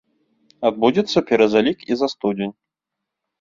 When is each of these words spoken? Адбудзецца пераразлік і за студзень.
Адбудзецца 0.69 1.23
пераразлік 1.31 1.79
і 1.91 1.99
за 2.01 2.07
студзень. 2.13 2.55